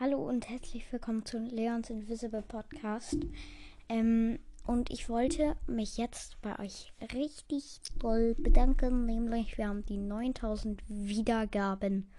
Hallo 0.00 0.16
und 0.16 0.48
herzlich 0.48 0.90
willkommen 0.90 1.26
zu 1.26 1.36
Leons 1.36 1.90
Invisible 1.90 2.40
Podcast. 2.40 3.18
Ähm, 3.90 4.38
und 4.64 4.88
ich 4.88 5.10
wollte 5.10 5.58
mich 5.66 5.98
jetzt 5.98 6.40
bei 6.40 6.58
euch 6.58 6.90
richtig 7.12 7.82
doll 7.98 8.34
bedanken, 8.38 9.04
nämlich 9.04 9.58
wir 9.58 9.68
haben 9.68 9.84
die 9.84 9.98
9000 9.98 10.82
Wiedergaben 10.88 12.10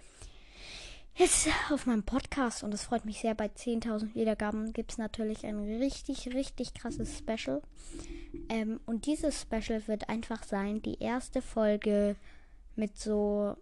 jetzt 1.16 1.48
auf 1.72 1.86
meinem 1.86 2.04
Podcast 2.04 2.62
und 2.62 2.72
es 2.72 2.84
freut 2.84 3.04
mich 3.04 3.18
sehr. 3.18 3.34
Bei 3.34 3.46
10.000 3.46 4.14
Wiedergaben 4.14 4.72
gibt 4.72 4.92
es 4.92 4.98
natürlich 4.98 5.44
ein 5.44 5.58
richtig, 5.58 6.32
richtig 6.32 6.74
krasses 6.74 7.18
Special. 7.18 7.62
Ähm, 8.48 8.78
und 8.86 9.06
dieses 9.06 9.40
Special 9.40 9.88
wird 9.88 10.08
einfach 10.08 10.44
sein, 10.44 10.82
die 10.82 11.00
erste 11.02 11.42
Folge 11.42 12.14
mit 12.76 12.96
so 12.96 13.56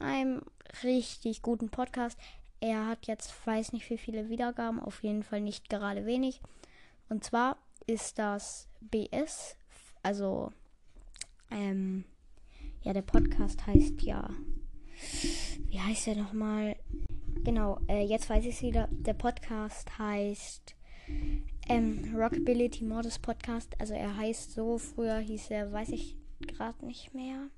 einem 0.00 0.42
richtig 0.82 1.42
guten 1.42 1.68
Podcast. 1.68 2.18
Er 2.64 2.86
hat 2.86 3.06
jetzt, 3.08 3.46
weiß 3.46 3.74
nicht 3.74 3.90
wie 3.90 3.98
viele 3.98 4.30
Wiedergaben, 4.30 4.80
auf 4.80 5.02
jeden 5.02 5.22
Fall 5.22 5.42
nicht 5.42 5.68
gerade 5.68 6.06
wenig. 6.06 6.40
Und 7.10 7.22
zwar 7.22 7.58
ist 7.86 8.18
das 8.18 8.68
BS, 8.80 9.54
also, 10.02 10.50
ähm, 11.50 12.04
ja, 12.80 12.94
der 12.94 13.02
Podcast 13.02 13.66
heißt 13.66 14.00
ja, 14.00 14.30
wie 15.68 15.78
heißt 15.78 16.06
der 16.06 16.16
nochmal? 16.16 16.76
Genau, 17.44 17.80
äh, 17.86 18.02
jetzt 18.02 18.30
weiß 18.30 18.46
ich 18.46 18.54
es 18.54 18.62
wieder. 18.62 18.88
Der 18.90 19.12
Podcast 19.12 19.98
heißt 19.98 20.74
ähm, 21.68 22.14
Rockability 22.16 22.84
Modus 22.84 23.18
Podcast. 23.18 23.78
Also 23.78 23.92
er 23.92 24.16
heißt 24.16 24.54
so, 24.54 24.78
früher 24.78 25.18
hieß 25.18 25.50
er, 25.50 25.70
weiß 25.70 25.90
ich 25.90 26.16
gerade 26.40 26.86
nicht 26.86 27.12
mehr. 27.12 27.50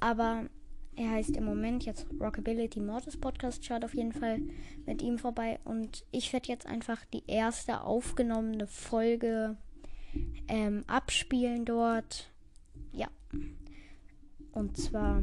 Aber 0.00 0.46
er 0.96 1.10
heißt 1.10 1.36
im 1.36 1.44
Moment 1.44 1.84
jetzt 1.84 2.06
Rockability 2.20 2.80
Mortis 2.80 3.16
Podcast. 3.16 3.64
Schaut 3.64 3.84
auf 3.84 3.94
jeden 3.94 4.12
Fall 4.12 4.40
mit 4.84 5.00
ihm 5.00 5.18
vorbei. 5.18 5.58
Und 5.64 6.04
ich 6.10 6.32
werde 6.32 6.48
jetzt 6.48 6.66
einfach 6.66 7.04
die 7.06 7.22
erste 7.26 7.82
aufgenommene 7.82 8.66
Folge 8.66 9.56
ähm, 10.48 10.84
abspielen 10.86 11.64
dort. 11.64 12.30
Ja. 12.92 13.08
Und 14.52 14.76
zwar 14.76 15.22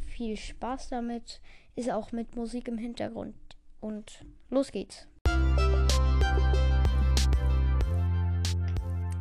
viel 0.00 0.36
Spaß 0.36 0.90
damit. 0.90 1.40
Ist 1.74 1.90
auch 1.90 2.12
mit 2.12 2.36
Musik 2.36 2.68
im 2.68 2.78
Hintergrund. 2.78 3.34
Und 3.80 4.24
los 4.48 4.70
geht's. 4.70 5.08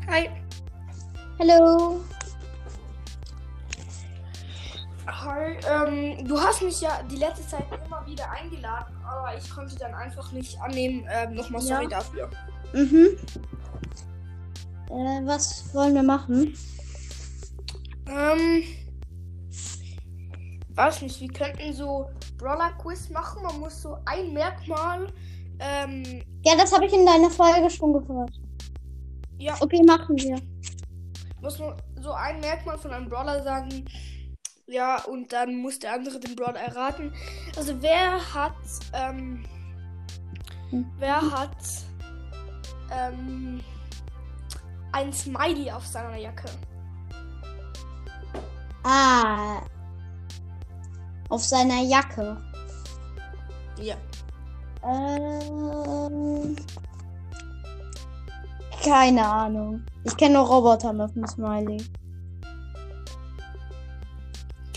Hi. 0.07 0.29
Hallo. 1.39 1.99
Ähm, 5.69 6.27
du 6.27 6.39
hast 6.39 6.61
mich 6.61 6.81
ja 6.81 7.01
die 7.03 7.15
letzte 7.17 7.47
Zeit 7.47 7.65
immer 7.85 8.05
wieder 8.05 8.29
eingeladen, 8.31 8.95
aber 9.05 9.37
ich 9.37 9.49
konnte 9.49 9.75
dann 9.77 9.93
einfach 9.93 10.31
nicht 10.31 10.59
annehmen. 10.61 11.07
Ähm, 11.11 11.35
Nochmal 11.35 11.61
sorry 11.61 11.83
Ja. 11.83 11.89
dafür. 11.89 12.29
Mhm. 12.73 13.17
Äh, 14.89 15.25
was 15.25 15.73
wollen 15.73 15.95
wir 15.95 16.03
machen? 16.03 16.53
Ähm, 18.07 18.63
weiß 20.75 21.01
nicht, 21.03 21.19
wir 21.21 21.29
könnten 21.29 21.73
so 21.73 22.09
Brawler-Quiz 22.37 23.09
machen. 23.09 23.43
Man 23.43 23.59
muss 23.59 23.81
so 23.81 23.97
ein 24.05 24.33
Merkmal, 24.33 25.07
ähm, 25.59 26.23
Ja, 26.43 26.55
das 26.57 26.73
habe 26.73 26.85
ich 26.85 26.93
in 26.93 27.05
deiner 27.05 27.29
Folge 27.29 27.69
schon 27.69 27.93
gehört. 27.93 28.31
ja, 29.37 29.55
Okay, 29.61 29.81
machen 29.85 30.17
wir. 30.17 30.37
muss 31.41 31.59
man 31.59 31.73
so 32.01 32.11
ein 32.11 32.39
Merkmal 32.41 32.77
von 32.77 32.91
einem 32.91 33.07
Brawler 33.09 33.41
sagen. 33.43 33.85
Ja, 34.67 35.03
und 35.03 35.33
dann 35.33 35.55
muss 35.55 35.79
der 35.79 35.93
andere 35.93 36.19
den 36.19 36.35
Brawler 36.35 36.59
erraten. 36.59 37.13
Also 37.57 37.81
wer 37.81 38.33
hat, 38.33 38.55
ähm, 38.93 39.43
Hm. 40.69 40.85
wer 40.97 41.21
hat, 41.21 41.57
ähm, 42.91 43.61
ein 44.93 45.11
Smiley 45.11 45.69
auf 45.71 45.85
seiner 45.85 46.15
Jacke? 46.17 46.49
Ah. 48.83 49.61
Auf 51.29 51.43
seiner 51.43 51.81
Jacke. 51.81 52.37
Ja. 53.79 53.95
Ähm. 54.83 56.55
Keine 58.83 59.25
Ahnung. 59.25 59.83
Ich 60.03 60.15
kenne 60.17 60.35
nur 60.35 60.45
Roboter 60.45 60.91
mit 60.93 61.15
dem 61.15 61.25
Smiley. 61.25 61.77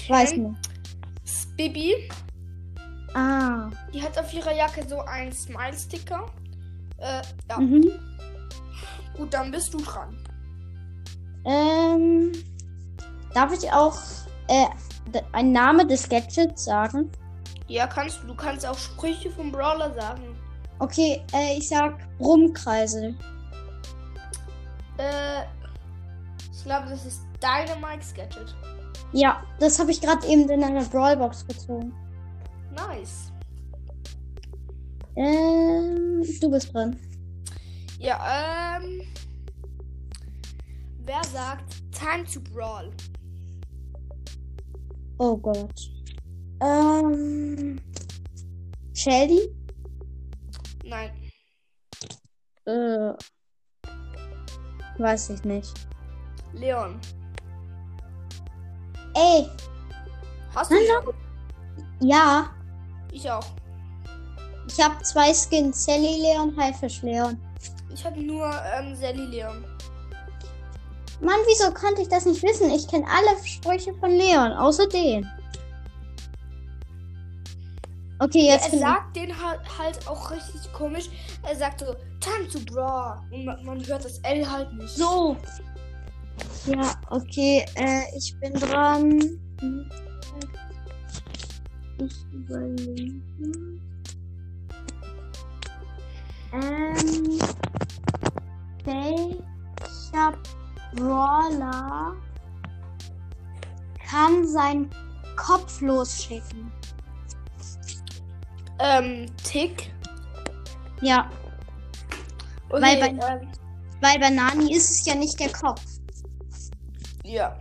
Weiß 0.08 0.32
nicht. 0.32 0.54
Bibi, 1.56 2.08
Ah. 3.14 3.70
die 3.94 4.02
hat 4.02 4.18
auf 4.18 4.32
ihrer 4.34 4.54
Jacke 4.54 4.86
so 4.86 5.00
einen 5.00 5.32
Smile-Sticker. 5.32 6.26
Äh, 6.98 7.22
ja. 7.48 7.58
Mhm. 7.58 7.90
Gut, 9.16 9.32
dann 9.32 9.50
bist 9.50 9.72
du 9.72 9.78
dran. 9.78 10.16
Ähm. 11.46 12.32
Darf 13.32 13.52
ich 13.52 13.70
auch 13.72 13.98
äh, 14.48 14.66
einen 15.32 15.52
Name 15.52 15.86
des 15.86 16.08
Gadgets 16.08 16.64
sagen? 16.64 17.10
Ja, 17.68 17.86
kannst 17.86 18.22
du. 18.22 18.26
Du 18.28 18.34
kannst 18.34 18.66
auch 18.66 18.78
Sprüche 18.78 19.30
vom 19.30 19.50
Brawler 19.50 19.92
sagen. 19.94 20.36
Okay, 20.78 21.22
äh, 21.32 21.56
ich 21.56 21.68
sag 21.68 21.98
Brummkreisel. 22.18 23.14
Äh, 24.98 25.42
ich 26.52 26.64
glaube, 26.64 26.88
das 26.90 27.04
ist 27.06 27.22
Dynamite's 27.42 28.12
Gadget. 28.14 28.54
Ja, 29.12 29.42
das 29.58 29.78
habe 29.78 29.90
ich 29.90 30.00
gerade 30.00 30.26
eben 30.26 30.48
in 30.50 30.62
einer 30.62 30.84
Brawlbox 30.84 31.46
gezogen. 31.46 31.92
Nice. 32.74 33.32
Ähm, 35.16 36.22
du 36.40 36.50
bist 36.50 36.74
dran. 36.74 36.98
Ja, 37.98 38.76
ähm. 38.76 39.02
Wer 41.04 41.24
sagt 41.24 41.82
Time 41.92 42.24
to 42.24 42.40
Brawl? 42.52 42.90
Oh 45.18 45.36
Gott. 45.38 45.80
Ähm. 46.60 47.80
Shelly? 48.92 49.48
Nein. 50.84 51.10
Äh. 52.66 53.12
Weiß 54.98 55.30
ich 55.30 55.44
nicht. 55.44 55.72
Leon. 56.52 57.00
Ey, 59.16 59.48
Hast 60.56 60.70
du 60.70 60.74
Nein, 60.74 61.14
ja. 62.00 62.50
Ich 63.12 63.30
auch. 63.30 63.44
Ich 64.68 64.82
habe 64.82 65.02
zwei 65.02 65.32
Skins. 65.34 65.84
Sally 65.84 66.22
Leon, 66.22 66.56
Haifisch 66.56 67.02
Leon. 67.02 67.38
Ich 67.92 68.04
habe 68.04 68.20
nur 68.20 68.50
ähm, 68.74 68.94
Sally 68.94 69.26
Leon. 69.26 69.64
Mann, 71.20 71.38
wieso 71.46 71.72
konnte 71.72 72.02
ich 72.02 72.08
das 72.08 72.24
nicht 72.24 72.42
wissen? 72.42 72.70
Ich 72.70 72.88
kenne 72.88 73.06
alle 73.06 73.42
Sprüche 73.44 73.94
von 73.94 74.10
Leon, 74.10 74.52
außer 74.52 74.86
den. 74.88 75.30
Okay, 78.18 78.46
jetzt 78.46 78.66
er 78.66 78.70
bin 78.70 78.80
sagt 78.80 79.16
den 79.16 79.44
halt, 79.44 79.60
halt 79.78 80.08
auch 80.08 80.30
richtig 80.30 80.72
komisch. 80.72 81.10
Er 81.42 81.54
sagt 81.54 81.80
so, 81.80 81.94
Time 82.20 82.48
to 82.50 82.58
Brawl. 82.60 83.20
Und 83.30 83.44
man, 83.44 83.62
man 83.64 83.86
hört 83.86 84.06
das 84.06 84.18
L 84.20 84.50
halt 84.50 84.72
nicht. 84.72 84.84
ich. 84.84 84.96
So. 84.96 85.36
Ja, 86.66 86.94
okay, 87.10 87.64
äh, 87.76 88.02
ich 88.16 88.34
bin 88.40 88.52
dran. 88.54 89.38
Ich 91.98 92.26
überlege. 92.32 93.20
Ähm. 96.52 97.38
Welcher 98.84 100.32
Brawler 100.94 102.14
kann 104.08 104.46
seinen 104.46 104.88
Kopf 105.36 105.80
losschicken? 105.80 106.70
Ähm, 108.78 109.26
Tick. 109.42 109.92
Ja, 111.02 111.30
Okay, 112.68 112.82
Weil 112.82 113.00
bei- 113.00 113.08
ähm, 113.40 113.48
weil 114.00 114.18
bei 114.18 114.30
Nani 114.30 114.74
ist 114.74 114.90
es 114.90 115.06
ja 115.06 115.14
nicht 115.14 115.38
der 115.38 115.52
Kopf. 115.52 115.80
Ja. 117.26 117.58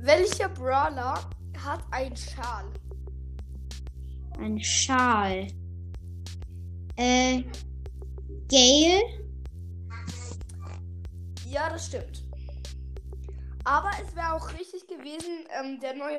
Welcher 0.00 0.48
Brawler 0.48 1.14
hat 1.64 1.80
einen 1.90 2.16
Schal? 2.16 2.64
Ein 4.38 4.60
Schal. 4.60 5.46
Äh. 6.96 7.44
Gale? 8.50 9.00
Ja, 11.46 11.70
das 11.70 11.86
stimmt. 11.86 12.24
Aber 13.64 13.90
es 14.02 14.14
wäre 14.16 14.32
auch 14.34 14.52
richtig 14.52 14.86
gewesen, 14.88 15.46
ähm, 15.58 15.78
der 15.80 15.94
neue 15.94 16.18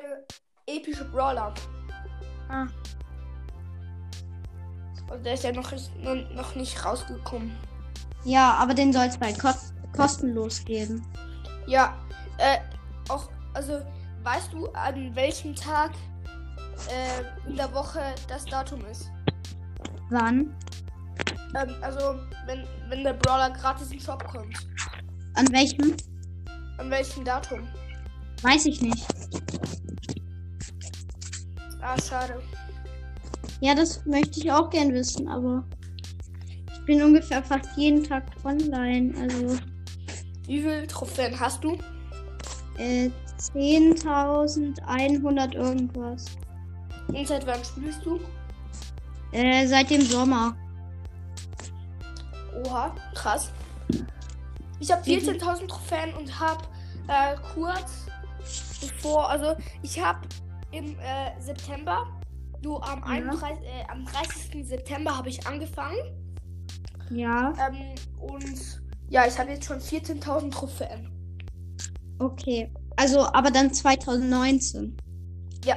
epische 0.66 1.04
Brawler. 1.04 1.52
Ah. 2.48 2.66
Also 5.10 5.22
der 5.22 5.34
ist 5.34 5.44
ja 5.44 5.52
noch, 5.52 5.70
nicht- 5.70 5.94
noch, 6.34 6.54
nicht 6.54 6.84
rausgekommen. 6.84 7.54
Ja, 8.24 8.54
aber 8.54 8.72
den 8.72 8.92
soll 8.92 9.06
es 9.06 9.18
bald 9.18 9.38
kos 9.38 9.72
kostenlos 9.94 10.64
geben. 10.64 11.06
Ja, 11.66 11.96
äh, 12.38 12.58
auch, 13.08 13.28
also, 13.52 13.80
weißt 14.22 14.52
du, 14.52 14.68
an 14.72 15.14
welchem 15.14 15.54
Tag 15.54 15.92
äh, 16.88 17.48
in 17.48 17.56
der 17.56 17.72
Woche 17.72 18.00
das 18.28 18.44
Datum 18.44 18.84
ist? 18.86 19.10
Wann? 20.10 20.54
Ähm, 21.56 21.74
also, 21.80 22.18
wenn, 22.46 22.66
wenn 22.88 23.04
der 23.04 23.14
Brawler 23.14 23.50
gratis 23.50 23.90
in 23.90 23.98
den 23.98 24.00
Shop 24.00 24.24
kommt. 24.24 24.56
An 25.34 25.46
welchem? 25.52 25.96
An 26.78 26.90
welchem 26.90 27.24
Datum? 27.24 27.68
Weiß 28.42 28.66
ich 28.66 28.80
nicht. 28.82 29.06
Ah, 31.80 31.96
schade. 32.00 32.40
Ja, 33.60 33.74
das 33.74 34.04
möchte 34.06 34.40
ich 34.40 34.50
auch 34.50 34.70
gern 34.70 34.92
wissen, 34.92 35.28
aber 35.28 35.64
ich 36.72 36.84
bin 36.84 37.02
ungefähr 37.02 37.42
fast 37.42 37.68
jeden 37.76 38.04
Tag 38.04 38.24
online. 38.44 39.14
Also 39.20 39.56
Wie 40.46 40.60
viele 40.60 40.86
Trophäen 40.86 41.38
hast 41.38 41.62
du? 41.64 41.78
Äh, 42.78 43.10
10.100 43.38 45.54
irgendwas. 45.54 46.24
Und 47.08 47.26
seit 47.28 47.46
wann 47.46 47.62
spielst 47.64 48.04
du? 48.04 48.18
Äh, 49.32 49.66
seit 49.66 49.90
dem 49.90 50.02
Sommer. 50.02 50.56
Oha, 52.64 52.94
krass. 53.14 53.50
Ich 54.80 54.90
habe 54.92 55.02
14.000 55.02 55.66
Trophäen 55.66 56.14
und 56.14 56.38
habe 56.38 56.62
äh, 57.08 57.34
kurz 57.54 58.06
bevor, 58.80 59.28
also 59.28 59.56
ich 59.82 60.00
habe 60.02 60.20
im 60.70 60.96
äh, 60.98 61.38
September, 61.40 62.06
du 62.62 62.76
am, 62.78 63.00
Ja. 63.00 63.06
31, 63.06 63.58
äh, 63.64 63.84
am 63.90 64.04
30. 64.04 64.66
September 64.66 65.16
habe 65.16 65.28
ich 65.28 65.46
angefangen. 65.46 65.98
Ja, 67.10 67.52
Ähm, 67.68 67.94
und 68.18 68.82
ja, 69.10 69.26
ich 69.26 69.38
habe 69.38 69.50
jetzt 69.50 69.66
schon 69.66 69.78
14.000 69.78 70.50
Trophäen. 70.50 71.10
Okay. 72.18 72.70
Also, 72.96 73.20
aber 73.32 73.50
dann 73.50 73.72
2019. 73.72 74.96
Ja, 75.64 75.76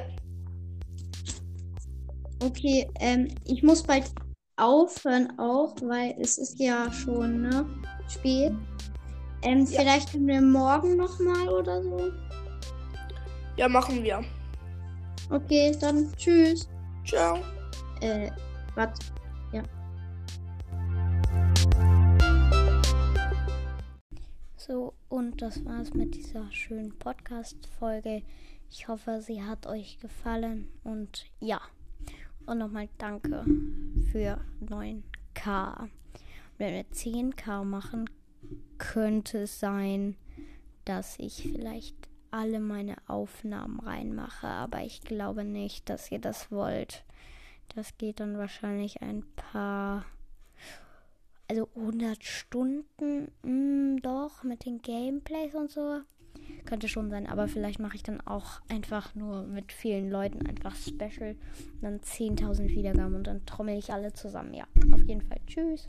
Okay, 2.39 2.87
ähm, 2.99 3.29
ich 3.45 3.63
muss 3.63 3.81
bald 3.81 4.11
aufhören 4.57 5.37
auch, 5.39 5.75
weil 5.81 6.15
es 6.19 6.37
ist 6.37 6.59
ja 6.59 6.91
schon, 6.91 7.41
ne? 7.41 7.65
Spät. 8.07 8.53
Ähm, 9.41 9.65
Ja. 9.65 9.81
vielleicht 9.81 10.11
können 10.11 10.27
wir 10.27 10.41
morgen 10.41 10.97
nochmal 10.97 11.49
oder 11.49 11.81
so. 11.83 12.11
ja, 13.55 13.67
machen 13.67 14.03
wir. 14.03 14.23
Okay, 15.31 15.75
dann 15.79 16.11
tschüss. 16.15 16.67
Ciao. 17.05 17.39
Äh, 18.01 18.29
was? 18.75 18.89
Und 25.09 25.41
das 25.41 25.63
war's 25.65 25.93
mit 25.93 26.15
dieser 26.15 26.51
schönen 26.51 26.97
Podcast-Folge. 26.97 28.23
Ich 28.69 28.87
hoffe, 28.87 29.21
sie 29.21 29.43
hat 29.43 29.65
euch 29.65 29.99
gefallen. 29.99 30.67
Und 30.83 31.25
ja, 31.39 31.61
und 32.45 32.57
nochmal 32.57 32.89
danke 32.97 33.45
für 34.11 34.39
9K. 34.61 35.89
Wenn 36.57 36.73
wir 36.73 36.85
10K 36.91 37.63
machen, 37.63 38.09
könnte 38.77 39.39
es 39.39 39.59
sein, 39.59 40.17
dass 40.85 41.17
ich 41.19 41.43
vielleicht 41.43 41.95
alle 42.31 42.59
meine 42.59 42.95
Aufnahmen 43.07 43.79
reinmache. 43.79 44.47
Aber 44.47 44.81
ich 44.81 45.01
glaube 45.01 45.43
nicht, 45.43 45.89
dass 45.89 46.11
ihr 46.11 46.19
das 46.19 46.51
wollt. 46.51 47.05
Das 47.75 47.97
geht 47.97 48.19
dann 48.19 48.37
wahrscheinlich 48.37 49.01
ein 49.01 49.23
paar 49.35 50.05
also 51.49 51.69
100 51.75 52.23
Stunden, 52.23 53.31
mm, 53.43 54.01
doch, 54.01 54.43
mit 54.43 54.65
den 54.65 54.81
Gameplays 54.81 55.55
und 55.55 55.71
so. 55.71 56.01
Könnte 56.65 56.87
schon 56.87 57.09
sein, 57.09 57.27
aber 57.27 57.47
vielleicht 57.47 57.79
mache 57.79 57.95
ich 57.95 58.03
dann 58.03 58.21
auch 58.21 58.61
einfach 58.67 59.15
nur 59.15 59.43
mit 59.43 59.71
vielen 59.71 60.09
Leuten 60.09 60.45
einfach 60.45 60.75
Special. 60.75 61.35
Und 61.75 61.81
dann 61.81 61.99
10.000 62.01 62.69
Wiedergaben 62.69 63.15
und 63.15 63.27
dann 63.27 63.45
trommel 63.45 63.77
ich 63.77 63.93
alle 63.93 64.13
zusammen. 64.13 64.53
Ja, 64.53 64.65
auf 64.91 65.01
jeden 65.03 65.21
Fall. 65.21 65.39
Tschüss. 65.47 65.85